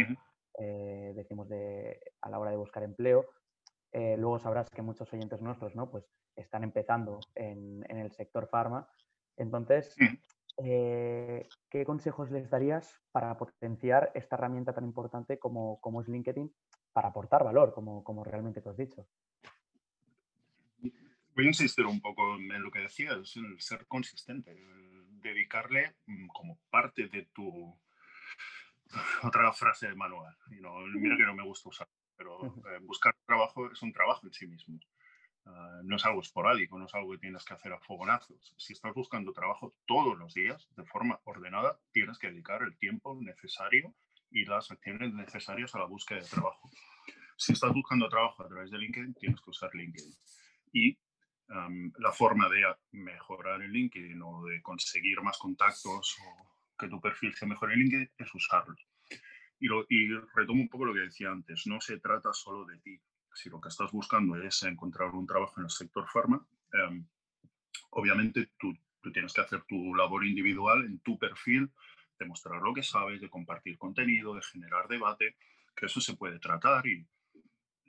eh, 0.59 1.13
decimos 1.15 1.49
de, 1.49 2.01
a 2.21 2.31
la 2.31 2.39
hora 2.39 2.51
de 2.51 2.57
buscar 2.57 2.83
empleo. 2.83 3.27
Eh, 3.95 4.17
luego 4.19 4.41
sabrás 4.41 4.69
que 4.71 4.83
muchos 4.83 5.13
oyentes 5.13 5.41
nuestros 5.41 5.77
¿no? 5.77 5.89
pues 5.89 6.05
están 6.35 6.65
empezando 6.65 7.21
en, 7.37 7.85
el 7.89 8.11
sector 8.11 8.49
farma. 8.49 8.89
Entonces, 9.37 9.95
eh, 10.65 11.49
¿qué 11.71 11.85
consejos 11.85 12.33
les 12.33 12.51
darías 12.51 13.01
para 13.13 13.39
potenciar 13.39 14.11
esta 14.17 14.35
herramienta 14.35 14.75
tan 14.75 14.85
importante 14.85 15.39
como, 15.39 15.81
como 15.81 16.01
es 16.01 16.09
LinkedIn 16.09 16.53
para 16.93 17.09
aportar 17.09 17.45
valor, 17.45 17.73
como, 17.73 18.03
como 18.03 18.25
realmente 18.25 18.61
te 18.61 18.69
has 18.69 18.77
dicho? 18.77 19.07
Voy 21.37 21.45
a 21.45 21.49
insistir 21.49 21.87
un 21.87 22.01
poco 22.01 22.35
en 22.35 22.63
lo 22.65 22.73
que 22.73 22.81
decías, 22.81 23.37
el 23.37 23.61
ser 23.61 23.87
consistente, 23.87 24.57
dedicarle 25.23 25.95
mm, 26.07 26.27
como 26.29 26.59
parte 26.69 27.07
de 27.07 27.29
tu 27.33 27.79
otra 29.23 29.53
frase 29.53 29.87
de 29.87 29.95
manual. 29.95 30.37
mira 30.49 31.17
que 31.17 31.27
no 31.27 31.35
me 31.35 31.45
gusta 31.45 31.69
usar 31.69 31.89
pero 32.17 32.47
eh, 32.47 32.79
buscar 32.83 33.15
trabajo 33.27 33.71
es 33.71 33.83
un 33.83 33.93
trabajo 33.93 34.27
en 34.27 34.33
sí 34.33 34.47
mismo. 34.47 34.79
Ah, 35.47 35.81
no 35.85 35.97
es 35.97 36.05
algo 36.05 36.21
esporádico, 36.21 36.79
no 36.79 36.87
es 36.87 36.95
algo 36.95 37.13
que 37.13 37.19
tienes 37.19 37.45
que 37.45 37.55
hacer 37.55 37.73
a 37.73 37.81
fogonazos. 37.81 38.55
Si 38.57 38.73
estás 38.73 38.95
buscando 38.95 39.33
trabajo 39.33 39.75
todos 39.87 40.17
los 40.19 40.33
días 40.33 40.69
de 40.77 40.85
forma 40.85 41.21
ordenada, 41.25 41.79
tienes 41.93 42.19
que 42.19 42.31
dedicar 42.31 42.63
el 42.63 42.77
tiempo 42.79 43.17
necesario 43.21 43.95
y 44.31 44.45
las 44.47 44.71
acciones 44.71 45.13
necesarias 45.13 45.75
a 45.75 45.81
la 45.81 45.85
búsqueda 45.85 46.21
de 46.21 46.29
trabajo. 46.29 46.71
Si 47.37 47.53
estás 47.53 47.73
buscando 47.73 48.09
trabajo 48.09 48.43
a 48.43 48.49
través 48.49 48.71
de 48.71 48.79
LinkedIn, 48.79 49.15
tienes 49.15 49.41
que 49.41 49.51
usar 49.51 49.71
LinkedIn. 49.75 50.15
Y 50.73 50.99
la 51.99 52.13
forma 52.13 52.49
de 52.49 52.63
mejorar 52.93 53.61
el 53.61 53.71
LinkedIn 53.71 54.21
o 54.23 54.45
de 54.47 54.63
conseguir 54.63 55.21
más 55.21 55.37
contactos 55.39 56.17
o 56.25 56.77
que 56.79 56.89
tu 56.89 57.01
perfil 57.01 57.35
se 57.35 57.47
mejore 57.47 57.75
en 57.75 57.81
LinkedIn 57.81 58.11
es 58.19 58.35
usarlo. 58.35 58.77
Y, 59.89 60.09
retomo 60.35 60.61
un 60.61 60.69
poco 60.69 60.85
lo 60.85 60.93
que 60.93 61.01
decía 61.01 61.31
antes, 61.31 61.67
no 61.67 61.81
se 61.81 61.99
trata 61.99 62.35
solo 62.35 62.67
de 62.67 62.79
ti. 62.81 63.01
Si 63.33 63.49
lo 63.49 63.61
que 63.61 63.71
estás 63.71 63.91
buscando 63.93 64.37
es 64.37 64.63
encontrar 64.63 65.11
un 65.11 65.27
trabajo 65.27 65.55
en 65.59 65.65
el 65.65 65.71
sector 65.71 66.07
farma, 66.07 66.47
em, 66.73 67.07
obviamente 67.91 68.51
tú, 68.59 68.75
tú, 69.01 69.11
tienes 69.11 69.33
que 69.33 69.41
hacer 69.41 69.63
tu 69.63 69.95
labor 69.95 70.27
individual 70.27 70.85
en 70.85 70.99
tu 71.01 71.19
perfil, 71.19 71.71
demostrar 72.19 72.61
lo 72.61 72.75
que 72.75 72.83
sabes, 72.83 73.21
de 73.23 73.31
compartir 73.31 73.79
contenido, 73.79 74.35
de 74.35 74.43
generar 74.43 74.87
debate, 74.87 75.37
que 75.75 75.87
eso 75.87 76.01
se 76.01 76.15
puede 76.15 76.39
tratar 76.39 76.87
y 76.87 77.07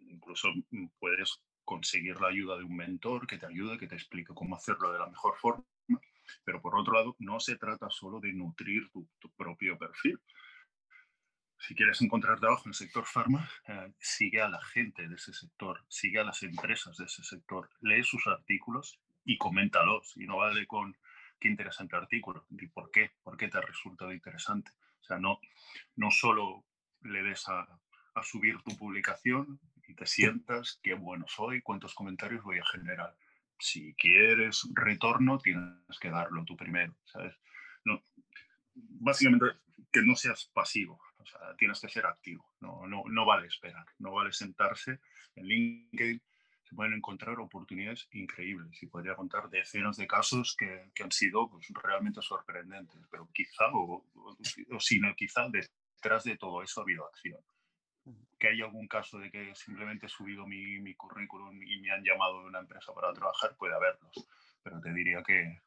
incluso 0.08 0.53
puedes 0.98 1.41
conseguir 1.65 2.22
la 2.22 2.29
ayuda 2.29 2.58
de 2.58 2.63
un 2.63 2.75
mentor 2.75 3.27
que 3.27 3.38
te 3.38 3.48
ayude, 3.48 3.77
que 3.77 3.88
te 3.88 3.96
explique 3.96 4.34
cómo 4.34 4.55
hacerlo 4.55 4.94
de 4.94 5.00
la 5.00 5.08
mejor 5.08 5.36
forma. 5.36 5.65
Pero 6.44 6.62
por 6.62 6.75
otro 6.75 6.94
lado, 6.94 7.15
no 7.20 7.39
se 7.39 7.58
trata 7.58 7.89
solo 7.89 8.20
de 8.20 8.34
nutrir 8.34 8.89
tu, 8.91 9.08
tu 9.20 9.29
propio 9.32 9.77
perfil, 9.77 10.20
si 11.68 11.76
quieres 11.76 12.02
encontrar 12.02 12.40
trabajo 12.40 12.64
en 12.66 12.70
el 12.70 12.76
sector 12.76 13.06
farma, 13.06 13.50
eh, 13.68 13.94
sigue 14.00 14.42
a 14.42 14.50
la 14.50 14.62
gente 14.62 15.08
de 15.08 15.16
ese 15.16 15.34
sector, 15.34 15.84
sigue 15.88 16.20
a 16.20 16.24
las 16.24 16.44
empresas 16.44 16.98
de 16.98 17.06
ese 17.06 17.24
sector, 17.24 17.70
lee 17.82 18.04
sus 18.04 18.28
artículos 18.28 19.00
y 19.24 19.38
coméntalos. 19.38 20.14
Y 20.16 20.28
no 20.28 20.38
vale 20.38 20.68
con 20.68 20.96
qué 21.40 21.48
interesante 21.48 21.96
artículo, 21.96 22.46
y 22.52 22.68
por 22.68 22.92
qué, 22.92 23.12
por 23.24 23.36
qué 23.38 23.48
te 23.48 23.58
ha 23.58 23.62
resultado 23.62 24.14
interesante. 24.14 24.72
O 25.02 25.04
sea, 25.04 25.18
no, 25.18 25.40
no 25.96 26.12
solo 26.12 26.66
le 27.02 27.24
des 27.24 27.48
a, 27.50 27.68
a 28.16 28.24
subir 28.24 28.62
tu 28.64 28.76
publicación 28.78 29.60
y 29.88 29.96
te 29.96 30.06
sientas, 30.06 30.80
qué 30.84 30.94
bueno 30.94 31.26
soy, 31.28 31.62
cuántos 31.62 31.94
comentarios 31.94 32.44
voy 32.44 32.60
a 32.60 32.66
generar. 32.66 33.16
Si 33.60 33.94
quieres 33.96 34.68
retorno, 34.74 35.38
tienes 35.40 36.00
que 36.00 36.10
darlo 36.10 36.44
tú 36.46 36.56
primero, 36.56 36.96
¿sabes? 37.06 37.36
No, 37.86 38.02
básicamente, 38.74 39.46
que 39.92 40.02
no 40.02 40.16
seas 40.16 40.50
pasivo, 40.54 41.00
o 41.25 41.27
sea, 41.27 41.55
tienes 41.58 41.79
que 41.79 41.89
ser 41.89 42.05
activo, 42.05 42.53
no, 42.60 42.86
no, 42.88 43.03
no 43.08 43.25
vale 43.25 43.48
esperar, 43.48 43.86
no 44.00 44.12
vale 44.12 44.32
sentarse 44.32 45.00
en 45.36 45.46
LinkedIn. 45.46 46.22
Se 46.63 46.75
pueden 46.75 46.94
encontrar 46.94 47.39
oportunidades 47.39 48.08
increíbles 48.12 48.82
y 48.82 48.88
podría 48.88 49.15
contar 49.15 49.50
decenas 49.50 49.98
de 49.98 50.08
casos 50.08 50.55
que, 50.58 50.89
que 50.96 51.03
han 51.03 51.12
sido 51.12 51.50
pues, 51.50 51.67
realmente 51.84 52.22
sorprendentes, 52.22 53.01
pero 53.12 53.29
quizá, 53.32 53.67
o, 53.72 54.03
o, 54.15 54.38
o 54.72 54.79
si 54.79 55.00
no, 55.00 55.15
quizá 55.15 55.48
detrás 55.50 56.24
de 56.24 56.38
todo 56.38 56.63
eso 56.63 56.82
ha 56.82 56.84
habido 56.84 57.05
acción 57.05 57.39
que 58.39 58.50
hay 58.50 58.62
algún 58.62 58.88
caso 58.88 59.17
de 59.17 59.32
que 59.32 59.55
simplemente 59.55 60.05
he 60.05 60.10
subido 60.10 60.46
mi, 60.46 60.79
mi, 60.79 60.94
currículum 60.96 61.62
y 61.63 61.79
me 61.79 61.91
han 61.91 62.03
llamado 62.03 62.41
de 62.41 62.48
una 62.48 62.60
empresa 62.60 62.94
para 62.94 63.13
trabajar, 63.13 63.55
puede 63.58 63.74
haberlos. 63.74 64.27
Pero 64.62 64.79
te 64.82 64.94
diría 64.94 65.24
que 65.24 65.62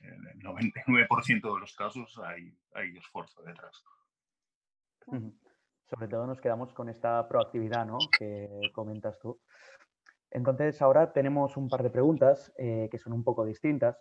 en 0.00 0.26
el 0.26 0.38
99% 0.40 1.54
de 1.54 1.60
los 1.60 1.74
casos 1.74 2.18
hay, 2.18 2.52
hay 2.74 2.96
esfuerzo 2.96 3.42
detrás. 3.42 3.82
Sobre 5.90 6.08
todo 6.08 6.26
nos 6.26 6.40
quedamos 6.40 6.72
con 6.74 6.88
esta 6.88 7.26
proactividad 7.28 7.86
¿no? 7.86 7.98
que 8.18 8.48
comentas 8.74 9.18
tú. 9.18 9.40
Entonces, 10.30 10.82
ahora 10.82 11.12
tenemos 11.12 11.56
un 11.56 11.68
par 11.68 11.82
de 11.82 11.90
preguntas 11.90 12.52
eh, 12.58 12.88
que 12.90 12.98
son 12.98 13.14
un 13.14 13.24
poco 13.24 13.44
distintas. 13.46 13.98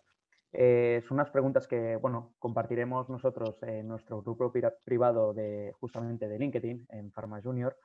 Eh, 0.51 1.01
son 1.07 1.15
unas 1.15 1.29
preguntas 1.29 1.67
que, 1.67 1.95
bueno, 1.97 2.33
compartiremos 2.39 3.09
nosotros 3.09 3.61
en 3.63 3.87
nuestro 3.87 4.21
grupo 4.21 4.51
privado 4.83 5.33
de 5.33 5.71
justamente 5.79 6.27
de 6.27 6.39
LinkedIn 6.39 6.87
en 6.89 7.11
Pharma 7.11 7.41
Junior, 7.41 7.77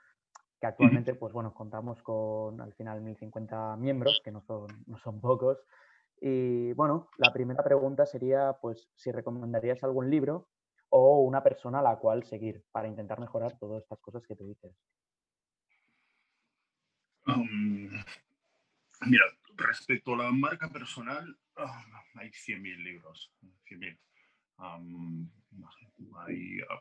que 0.61 0.67
actualmente, 0.67 1.15
pues 1.15 1.33
bueno, 1.33 1.55
contamos 1.55 2.03
con 2.03 2.61
al 2.61 2.73
final 2.75 3.01
1050 3.03 3.77
miembros, 3.77 4.21
que 4.25 4.33
no 4.33 4.41
son, 4.43 4.67
no 4.87 4.99
son 4.99 5.21
pocos. 5.21 5.59
Y 6.21 6.73
bueno, 6.73 7.09
la 7.19 7.33
primera 7.33 7.63
pregunta 7.63 8.07
sería, 8.07 8.57
pues, 8.61 8.89
si 8.95 9.11
recomendarías 9.11 9.83
algún 9.83 10.09
libro 10.09 10.49
o 10.95 11.23
una 11.23 11.43
persona 11.43 11.79
a 11.79 11.83
la 11.83 11.97
cual 11.97 12.23
seguir 12.25 12.63
para 12.71 12.87
intentar 12.87 13.19
mejorar 13.19 13.59
todas 13.59 13.83
estas 13.83 13.99
cosas 14.01 14.27
que 14.27 14.37
te 14.37 14.45
dices? 14.45 14.73
mira, 19.07 19.25
respecto 19.57 20.13
a 20.15 20.19
la 20.19 20.33
marca 20.33 20.69
personal, 20.69 21.35
ah, 21.57 21.83
hay 22.17 22.29
100.000 22.29 22.85
libros. 22.85 23.33
100.000. 23.65 23.99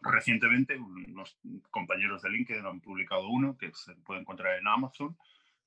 recientemente 0.01 0.77
unos 0.77 1.37
compañeros 1.69 2.21
de 2.21 2.31
LinkedIn 2.31 2.65
han 2.65 2.81
publicado 2.81 3.29
uno 3.29 3.57
que 3.57 3.71
se 3.73 3.95
puede 3.95 4.21
encontrar 4.21 4.59
en 4.59 4.67
Amazon, 4.67 5.17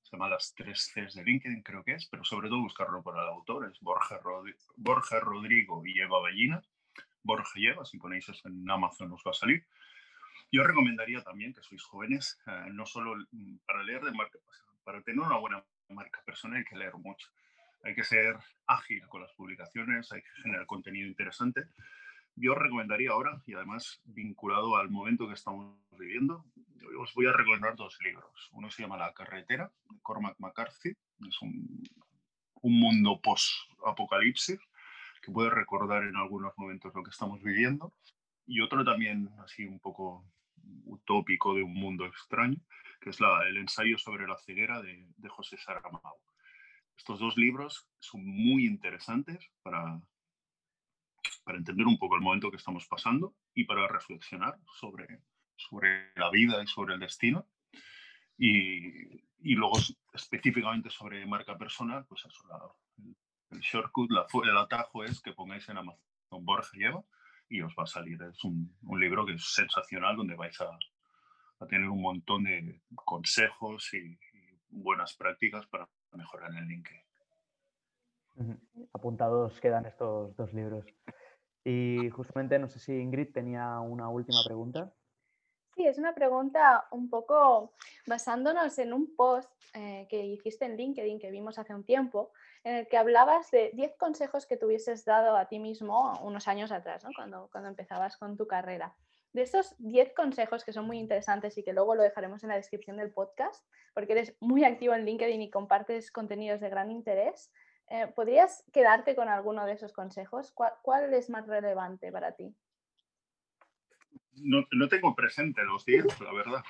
se 0.03 0.11
llama 0.13 0.29
Las 0.29 0.55
tres 0.55 0.93
Cs 0.93 1.15
de 1.15 1.25
LinkedIn, 1.25 1.63
creo 1.63 1.83
que 1.83 1.95
es, 1.95 2.07
pero 2.09 2.25
sobre 2.25 2.51
todo 2.51 2.61
buscarlo 2.61 3.03
por 3.03 3.15
el 3.15 3.27
autor, 3.27 3.71
es 3.71 3.81
Borja, 3.81 4.21
Borja 4.77 5.21
Rodrigo 5.21 5.83
y 5.87 5.99
Eva 5.99 6.21
Ballina. 6.21 6.63
Borja 7.25 7.59
lleva, 7.59 7.85
si 7.85 7.99
ponéis 7.99 8.29
eso 8.29 8.49
en 8.49 8.71
Amazon 8.71 9.11
os 9.13 9.23
va 9.27 9.31
a 9.33 9.35
salir. 9.35 9.67
Yo 10.53 10.63
recomendaría 10.63 11.23
también 11.23 11.53
que 11.53 11.63
sois 11.63 11.83
jóvenes, 11.83 12.39
eh, 12.47 12.69
no 12.71 12.87
solo 12.87 13.17
para 13.67 13.83
leer 13.83 14.05
de 14.05 14.13
marca, 14.13 14.39
para 14.85 15.03
tener 15.03 15.21
una 15.21 15.39
buena 15.39 15.65
marca 15.89 16.23
personal 16.25 16.59
hay 16.59 16.65
que 16.65 16.77
leer 16.77 16.95
mucho. 16.95 17.29
Hay 17.83 17.95
que 17.95 18.05
ser 18.05 18.37
ágil 18.67 19.07
con 19.09 19.23
las 19.23 19.33
publicaciones, 19.33 20.13
hay 20.13 20.23
que 20.23 20.43
generar 20.43 20.67
contenido 20.67 21.09
interesante. 21.09 21.65
Yo 22.37 22.55
recomendaría 22.55 23.11
ahora, 23.11 23.43
y 23.47 23.55
además 23.55 24.01
vinculado 24.05 24.77
al 24.77 24.91
momento 24.91 25.29
que 25.29 25.35
estamos 25.35 25.77
viviendo, 25.99 26.45
os 26.99 27.15
voy 27.15 27.27
a 27.27 27.33
recomendar 27.33 27.77
dos 27.77 27.99
libros. 28.03 28.51
Uno 28.53 28.71
se 28.71 28.83
llama 28.83 28.97
La 28.97 29.13
carretera, 29.13 29.71
de 29.91 30.01
Cormac 30.03 30.37
McCarthy. 30.39 30.97
Es 31.29 31.43
un, 31.43 31.83
un 32.63 32.81
mundo 32.81 33.21
post-apocalipsis 33.21 34.59
que 35.25 35.33
puede 35.33 35.51
recordar 35.51 36.03
en 36.05 36.17
algunos 36.17 36.53
momentos 36.57 36.95
lo 36.95 37.03
que 37.03 37.11
estamos 37.11 37.43
viviendo, 37.43 37.95
y 38.47 38.61
otro 38.61 38.85
también 38.85 39.31
así 39.43 39.65
un 39.65 39.81
poco 39.81 40.25
utópico 40.85 41.55
de 41.55 41.63
un 41.63 41.75
mundo 41.75 42.05
extraño, 42.05 42.59
que 43.01 43.11
es 43.11 43.21
la, 43.21 43.47
el 43.49 43.57
ensayo 43.57 43.99
sobre 43.99 44.27
la 44.27 44.37
ceguera 44.39 44.83
de, 44.83 45.07
de 45.17 45.29
José 45.29 45.57
Saramago. 45.57 46.21
Estos 46.97 47.19
dos 47.19 47.37
libros 47.37 47.89
son 47.99 48.25
muy 48.25 48.67
interesantes 48.67 49.51
para, 49.63 50.01
para 51.45 51.59
entender 51.59 51.87
un 51.87 51.99
poco 51.99 52.17
el 52.17 52.23
momento 52.23 52.51
que 52.51 52.57
estamos 52.57 52.87
pasando 52.87 53.35
y 53.55 53.65
para 53.65 53.89
reflexionar 53.89 54.59
sobre, 54.79 55.21
sobre 55.57 56.13
la 56.17 56.31
vida 56.31 56.63
y 56.63 56.67
sobre 56.67 56.95
el 56.95 57.01
destino. 57.01 57.47
Y, 58.39 59.23
y 59.41 59.55
luego 59.55 59.79
específicamente 60.13 60.91
sobre 60.91 61.27
marca 61.27 61.57
personal, 61.57 62.05
pues 62.07 62.25
eso, 62.25 62.77
el 63.55 63.61
shortcut, 63.61 64.11
la, 64.11 64.27
el 64.45 64.59
atajo 64.59 65.05
es 65.05 65.21
que 65.21 65.33
pongáis 65.33 65.69
en 65.69 65.79
Amazon 65.79 66.01
Borja 66.45 66.71
lleva 66.75 67.03
y 67.49 67.63
os 67.63 67.75
va 67.79 67.85
a 67.85 67.87
salir. 67.87 68.21
Es 68.23 68.45
un, 68.45 68.75
libro 68.99 69.25
que 69.25 69.35
es 69.35 69.55
sensacional 69.55 70.17
donde 70.17 70.35
vais 70.35 70.61
a, 70.61 70.79
tener 71.69 71.89
un 71.89 72.03
montón 72.03 72.45
de 72.45 72.83
consejos 72.95 73.93
y, 73.95 74.19
buenas 74.77 75.15
prácticas 75.15 75.65
para 75.67 75.89
mejorar 76.13 76.51
el 76.51 76.67
LinkedIn. 76.67 77.01
Apuntados 78.93 79.61
quedan 79.61 79.87
estos 79.87 80.35
dos 80.37 80.53
libros. 80.53 80.85
Y 81.65 82.11
justamente 82.11 82.59
no 82.59 82.69
sé 82.69 82.81
si 82.81 82.93
Ingrid 82.93 83.33
tenía 83.33 83.79
una 83.79 84.09
última 84.09 84.41
pregunta. 84.45 84.93
Sí, 85.75 85.87
es 85.87 85.99
una 85.99 86.15
pregunta 86.15 86.87
un 86.93 87.11
poco 87.11 87.73
basándonos 88.07 88.79
en 88.79 88.93
un 88.93 89.17
post 89.17 89.51
eh, 89.75 90.07
que 90.09 90.25
hiciste 90.25 90.65
en 90.65 90.77
LinkedIn 90.77 91.19
que 91.19 91.33
vimos 91.33 91.59
hace 91.59 91.75
un 91.75 91.83
tiempo, 91.83 92.31
en 92.63 92.77
el 92.77 92.87
que 92.87 92.97
hablabas 92.97 93.51
de 93.51 93.73
10 93.75 93.97
consejos 93.97 94.47
que 94.47 94.57
te 94.57 94.67
hubieses 94.67 95.05
dado 95.05 95.37
a 95.37 95.49
ti 95.49 95.59
mismo 95.59 96.13
unos 96.23 96.47
años 96.47 96.71
atrás, 96.71 97.03
¿no? 97.03 97.11
cuando, 97.17 97.49
cuando 97.51 97.71
empezabas 97.71 98.17
con 98.17 98.37
tu 98.37 98.47
carrera. 98.47 98.95
De 99.33 99.43
esos 99.43 99.75
10 99.79 100.15
consejos 100.15 100.65
que 100.65 100.73
son 100.73 100.87
muy 100.87 101.01
interesantes 101.01 101.59
y 101.59 101.65
que 101.65 101.73
luego 101.73 101.97
lo 101.97 102.05
dejaremos 102.05 102.45
en 102.45 102.51
la 102.51 102.57
descripción 102.57 102.97
del 102.97 103.13
podcast, 103.13 103.67
porque 103.95 104.13
eres 104.13 104.37
muy 104.39 104.63
activo 104.63 104.95
en 104.95 105.05
LinkedIn 105.05 105.43
y 105.43 105.51
compartes 105.51 106.13
contenidos 106.13 106.61
de 106.61 106.69
gran 106.69 106.93
interés, 106.93 107.51
eh, 107.89 108.07
¿podrías 108.15 108.65
quedarte 108.73 109.17
con 109.17 109.29
alguno 109.29 109.67
de 109.67 109.73
esos 109.73 109.93
consejos? 109.93 110.53
¿Cuál, 110.53 110.73
¿Cuál 110.83 111.13
es 111.15 111.29
más 111.31 111.49
relevante 111.49 112.13
para 112.13 112.31
ti? 112.37 112.55
No, 114.37 114.67
no, 114.71 114.89
tengo 114.89 115.15
presente 115.15 115.65
los 115.65 115.85
10, 115.85 116.21
la 116.21 116.33
verdad, 116.33 116.65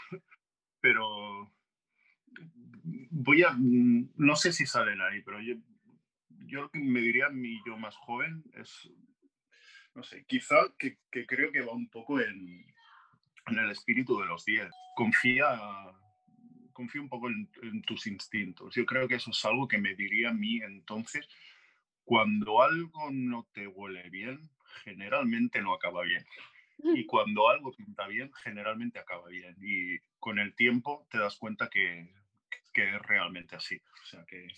pero 0.80 1.52
voy 3.10 3.42
a, 3.42 3.56
no 3.58 4.36
sé 4.36 4.52
si 4.52 4.66
salen 4.66 5.00
ahí, 5.00 5.22
pero 5.22 5.40
yo, 5.40 5.54
yo 6.46 6.62
lo 6.62 6.70
que 6.70 6.78
me 6.78 7.00
diría 7.00 7.26
a 7.26 7.30
mí 7.30 7.60
yo 7.66 7.76
más 7.76 7.96
joven 7.96 8.44
es, 8.54 8.90
no 9.94 10.02
sé, 10.02 10.24
quizá 10.26 10.56
que, 10.78 10.98
que 11.10 11.26
creo 11.26 11.52
que 11.52 11.62
va 11.62 11.72
un 11.72 11.88
poco 11.88 12.20
en, 12.20 12.66
en, 13.46 13.58
el 13.58 13.70
espíritu 13.70 14.18
de 14.18 14.26
los 14.26 14.44
10. 14.44 14.68
Confía, 14.96 15.58
confía 16.72 17.00
un 17.00 17.08
poco 17.08 17.28
en, 17.28 17.48
en 17.62 17.82
tus 17.82 18.06
instintos. 18.06 18.74
Yo 18.74 18.84
creo 18.84 19.06
que 19.06 19.16
eso 19.16 19.30
es 19.30 19.44
algo 19.44 19.68
que 19.68 19.78
me 19.78 19.94
diría 19.94 20.30
a 20.30 20.34
mí 20.34 20.60
entonces, 20.62 21.28
cuando 22.04 22.62
algo 22.62 23.10
no 23.10 23.48
te 23.52 23.66
huele 23.66 24.10
bien, 24.10 24.50
generalmente 24.82 25.62
no 25.62 25.72
acaba 25.72 26.02
bien. 26.02 26.24
Y 26.78 27.06
cuando 27.06 27.48
algo 27.48 27.72
pinta 27.72 28.06
bien, 28.06 28.32
generalmente 28.34 28.98
acaba 28.98 29.28
bien. 29.28 29.56
Y 29.60 29.98
con 30.18 30.38
el 30.38 30.54
tiempo 30.54 31.06
te 31.10 31.18
das 31.18 31.36
cuenta 31.36 31.68
que, 31.68 32.12
que 32.72 32.96
es 32.96 33.02
realmente 33.02 33.56
así. 33.56 33.76
O 34.02 34.06
sea, 34.06 34.24
que, 34.26 34.48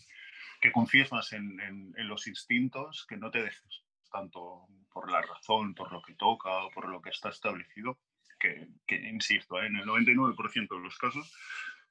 que 0.61 0.73
confíes 0.73 1.13
más 1.13 1.33
en, 1.33 1.61
en, 1.61 1.95
en, 1.97 2.09
los 2.09 2.27
instintos, 2.27 3.07
que 3.09 3.17
no 3.17 3.31
te 3.31 3.43
dejes 3.43 3.85
tanto 4.11 4.67
por 4.93 5.11
la 5.11 5.21
razón, 5.21 5.75
por 5.75 5.93
lo 5.93 6.01
que 6.03 6.15
toca 6.15 6.65
o 6.65 6.71
por 6.71 6.89
lo 6.89 7.03
que 7.03 7.11
está 7.11 7.29
establecido, 7.29 7.99
que, 8.39 8.69
que 8.87 8.97
insisto, 8.97 9.61
¿eh? 9.61 9.67
en 9.67 9.77
el 9.77 9.85
99% 9.85 10.69
de 10.69 10.83
los 10.83 10.97
casos, 10.99 11.35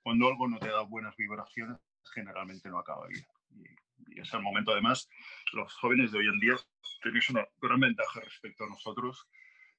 cuando 0.02 0.28
algo 0.28 0.48
no 0.48 0.60
te 0.60 0.68
da 0.68 0.82
buenas 0.82 1.16
vibraciones, 1.16 1.78
generalmente 2.14 2.70
no 2.70 2.80
acaba 2.80 3.08
bien. 3.08 3.26
Y, 3.52 4.16
y 4.16 4.22
es 4.22 4.34
el 4.34 4.42
momento, 4.42 4.72
además, 4.72 5.10
los 5.54 5.74
jóvenes 5.76 6.12
de 6.12 6.20
hoy 6.20 6.28
en 6.28 6.40
día 6.40 6.56
tenéis 7.02 7.30
una 7.30 7.48
gran 7.62 7.80
ventaja 7.80 8.20
respecto 8.22 8.64
a 8.64 8.70
nosotros, 8.70 9.28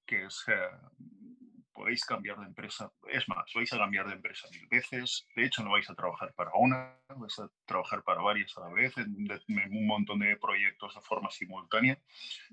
que 0.06 0.24
es, 0.24 0.44
eh, 0.48 0.70
podéis 1.72 2.04
cambiar 2.04 2.38
de 2.38 2.46
empresa, 2.46 2.90
es 3.08 3.28
más, 3.28 3.52
vais 3.54 3.72
a 3.72 3.78
cambiar 3.78 4.06
de 4.06 4.14
empresa 4.14 4.48
mil 4.50 4.66
veces, 4.68 5.26
de 5.36 5.44
hecho 5.44 5.62
no 5.62 5.72
vais 5.72 5.88
a 5.90 5.94
trabajar 5.94 6.32
para 6.34 6.52
una, 6.54 6.98
vais 7.16 7.38
a 7.38 7.50
trabajar 7.66 8.02
para 8.02 8.22
varias 8.22 8.56
a 8.56 8.60
la 8.60 8.68
vez, 8.68 8.96
en, 8.96 9.28
en 9.30 9.76
un 9.76 9.86
montón 9.86 10.20
de 10.20 10.36
proyectos 10.36 10.94
de 10.94 11.00
forma 11.02 11.30
simultánea, 11.30 12.00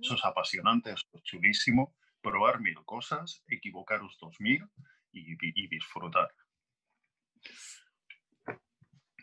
eso 0.02 0.16
es 0.16 0.26
apasionante, 0.26 0.92
eso 0.92 1.06
es 1.14 1.24
chulísimo, 1.24 1.96
probar 2.22 2.60
mil 2.60 2.84
cosas, 2.86 3.44
equivocaros 3.48 4.18
dos 4.20 4.36
mil 4.40 4.68
y, 5.12 5.34
y, 5.34 5.38
y 5.42 5.68
disfrutar. 5.68 6.34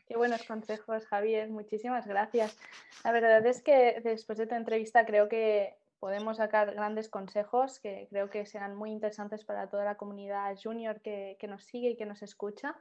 Qué 0.07 0.16
buenos 0.16 0.42
consejos, 0.42 1.07
Javier. 1.07 1.48
Muchísimas 1.50 2.04
gracias. 2.04 2.59
La 3.04 3.12
verdad 3.12 3.46
es 3.46 3.62
que 3.62 4.00
después 4.02 4.38
de 4.38 4.48
tu 4.48 4.57
entrevista 4.57 5.07
creo 5.07 5.28
que 5.28 5.76
podemos 6.00 6.38
sacar 6.38 6.74
grandes 6.74 7.08
consejos 7.08 7.78
que 7.78 8.08
creo 8.10 8.30
que 8.30 8.46
serán 8.46 8.74
muy 8.74 8.90
interesantes 8.90 9.44
para 9.44 9.68
toda 9.68 9.84
la 9.84 9.96
comunidad 9.96 10.56
junior 10.60 11.00
que, 11.00 11.36
que 11.38 11.46
nos 11.46 11.64
sigue 11.64 11.90
y 11.90 11.96
que 11.96 12.06
nos 12.06 12.22
escucha. 12.22 12.74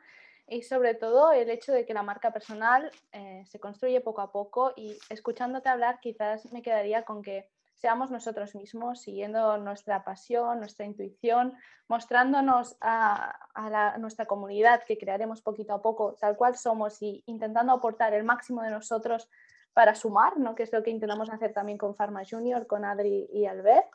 Y 0.47 0.63
sobre 0.63 0.95
todo 0.95 1.31
el 1.31 1.49
hecho 1.51 1.71
de 1.71 1.85
que 1.85 1.93
la 1.93 2.01
marca 2.01 2.33
personal 2.33 2.89
eh, 3.11 3.43
se 3.45 3.59
construye 3.59 4.01
poco 4.01 4.21
a 4.21 4.31
poco 4.31 4.73
y 4.75 4.97
escuchándote 5.09 5.69
hablar 5.69 5.99
quizás 5.99 6.51
me 6.51 6.63
quedaría 6.63 7.03
con 7.03 7.21
que 7.21 7.47
seamos 7.75 8.11
nosotros 8.11 8.55
mismos, 8.55 9.01
siguiendo 9.01 9.57
nuestra 9.57 10.03
pasión, 10.03 10.59
nuestra 10.59 10.85
intuición, 10.85 11.53
mostrándonos 11.87 12.75
a, 12.81 13.47
a, 13.53 13.69
la, 13.69 13.97
nuestra 13.97 14.25
comunidad 14.25 14.83
que 14.85 14.97
crearemos 14.97 15.41
poquito 15.41 15.73
a 15.73 15.81
poco, 15.81 16.15
tal 16.19 16.35
cual 16.35 16.57
somos 16.57 17.01
y 17.01 17.23
intentando 17.27 17.71
aportar 17.71 18.13
el 18.13 18.25
máximo 18.25 18.63
de 18.63 18.71
nosotros 18.71 19.29
para 19.73 19.95
sumar, 19.95 20.37
¿no? 20.37 20.55
que 20.55 20.63
es 20.63 20.73
lo 20.73 20.83
que 20.83 20.91
intentamos 20.91 21.29
hacer 21.29 21.53
también 21.53 21.77
con 21.77 21.95
Pharma 21.95 22.23
Junior, 22.29 22.67
con 22.67 22.85
Adri 22.85 23.27
y 23.31 23.45
Albert. 23.45 23.87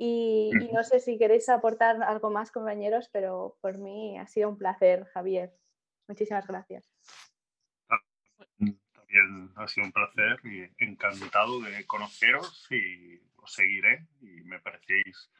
Y, 0.00 0.50
y, 0.60 0.72
no 0.72 0.84
sé 0.84 1.00
si 1.00 1.18
queréis 1.18 1.48
aportar 1.48 2.00
algo 2.04 2.30
más, 2.30 2.52
compañeros, 2.52 3.08
pero 3.12 3.56
por 3.60 3.78
mí 3.78 4.16
ha 4.16 4.28
sido 4.28 4.48
un 4.48 4.56
placer, 4.56 5.06
Javier. 5.06 5.52
Muchísimas 6.06 6.46
gracias. 6.46 6.88
También 8.92 9.52
ha 9.56 9.66
sido 9.66 9.86
un 9.86 9.92
placer 9.92 10.38
y 10.44 10.84
encantado 10.84 11.60
de 11.60 11.84
conoceros 11.86 12.66
y 12.70 13.18
os 13.36 13.52
seguiré 13.52 14.06
y 14.20 14.42
me 14.44 14.60
parecéis, 14.60 15.32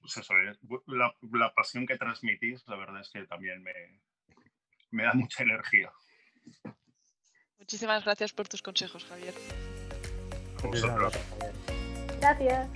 pues 0.00 0.16
eso, 0.16 0.34
eh, 0.38 0.56
la, 0.86 1.14
la 1.32 1.52
pasión 1.52 1.86
que 1.86 1.98
transmitís, 1.98 2.66
la 2.68 2.76
verdad 2.76 3.00
es 3.00 3.10
que 3.10 3.26
también 3.26 3.62
me, 3.62 4.00
me 4.90 5.04
da 5.04 5.12
mucha 5.14 5.42
energía. 5.42 5.92
Muchísimas 7.60 8.04
gracias 8.04 8.32
por 8.32 8.48
tus 8.48 8.62
consejos, 8.62 9.04
Javier. 9.04 9.34
Vosotros. 10.62 11.14
Gracias. 12.20 12.68